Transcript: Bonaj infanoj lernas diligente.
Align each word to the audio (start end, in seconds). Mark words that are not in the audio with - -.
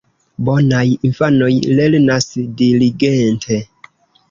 Bonaj 0.45 0.87
infanoj 1.09 1.51
lernas 1.81 2.27
diligente. 2.65 3.63